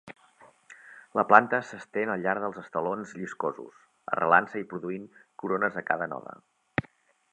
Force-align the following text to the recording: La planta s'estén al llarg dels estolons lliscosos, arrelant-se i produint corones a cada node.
La 1.17 1.25
planta 1.31 1.59
s'estén 1.71 2.13
al 2.13 2.23
llarg 2.23 2.45
dels 2.45 2.57
estolons 2.61 3.13
lliscosos, 3.19 3.85
arrelant-se 4.15 4.65
i 4.65 4.67
produint 4.73 5.07
corones 5.43 5.79
a 5.83 5.85
cada 5.93 6.09
node. 6.17 6.39